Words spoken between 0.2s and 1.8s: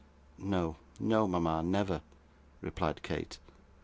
'No, no, mama,